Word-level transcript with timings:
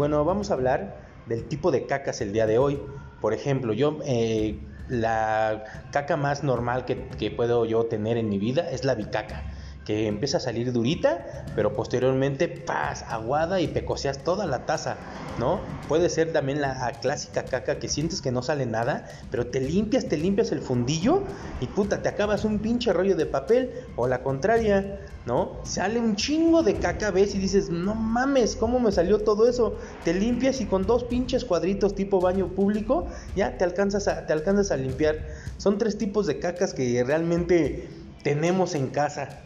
bueno, 0.00 0.24
vamos 0.24 0.50
a 0.50 0.54
hablar 0.54 0.96
del 1.26 1.46
tipo 1.46 1.70
de 1.70 1.84
cacas 1.84 2.22
el 2.22 2.32
día 2.32 2.46
de 2.46 2.56
hoy. 2.56 2.80
Por 3.20 3.34
ejemplo, 3.34 3.74
yo 3.74 3.98
eh, 4.06 4.58
la 4.88 5.62
caca 5.92 6.16
más 6.16 6.42
normal 6.42 6.86
que, 6.86 7.06
que 7.18 7.30
puedo 7.30 7.66
yo 7.66 7.84
tener 7.84 8.16
en 8.16 8.30
mi 8.30 8.38
vida 8.38 8.70
es 8.70 8.86
la 8.86 8.94
bicaca 8.94 9.42
que 9.90 10.06
empieza 10.06 10.36
a 10.36 10.40
salir 10.40 10.72
durita, 10.72 11.44
pero 11.56 11.72
posteriormente, 11.72 12.46
paz, 12.46 13.04
aguada 13.08 13.60
y 13.60 13.66
pecoseas 13.66 14.22
toda 14.22 14.46
la 14.46 14.64
taza, 14.64 14.98
¿no? 15.40 15.58
Puede 15.88 16.08
ser 16.10 16.32
también 16.32 16.60
la 16.60 16.92
clásica 17.02 17.44
caca 17.44 17.80
que 17.80 17.88
sientes 17.88 18.20
que 18.22 18.30
no 18.30 18.40
sale 18.40 18.66
nada, 18.66 19.08
pero 19.32 19.48
te 19.48 19.60
limpias, 19.60 20.06
te 20.06 20.16
limpias 20.16 20.52
el 20.52 20.60
fundillo 20.60 21.24
y 21.60 21.66
puta, 21.66 22.02
te 22.02 22.08
acabas 22.08 22.44
un 22.44 22.60
pinche 22.60 22.92
rollo 22.92 23.16
de 23.16 23.26
papel, 23.26 23.72
o 23.96 24.06
la 24.06 24.22
contraria, 24.22 25.00
¿no? 25.26 25.56
Sale 25.64 25.98
un 25.98 26.14
chingo 26.14 26.62
de 26.62 26.74
caca, 26.74 27.10
ves 27.10 27.34
y 27.34 27.38
dices, 27.38 27.68
no 27.68 27.96
mames, 27.96 28.54
¿cómo 28.54 28.78
me 28.78 28.92
salió 28.92 29.18
todo 29.18 29.48
eso? 29.48 29.76
Te 30.04 30.14
limpias 30.14 30.60
y 30.60 30.66
con 30.66 30.86
dos 30.86 31.02
pinches 31.02 31.44
cuadritos 31.44 31.96
tipo 31.96 32.20
baño 32.20 32.46
público, 32.46 33.08
ya 33.34 33.58
te 33.58 33.64
alcanzas 33.64 34.06
a, 34.06 34.24
te 34.24 34.32
alcanzas 34.32 34.70
a 34.70 34.76
limpiar. 34.76 35.16
Son 35.56 35.78
tres 35.78 35.98
tipos 35.98 36.28
de 36.28 36.38
cacas 36.38 36.74
que 36.74 37.02
realmente 37.02 37.88
tenemos 38.22 38.76
en 38.76 38.86
casa 38.86 39.40